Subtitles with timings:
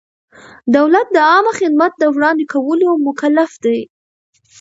[0.75, 3.79] دولت د عامه خدمت د وړاندې کولو مکلف دی.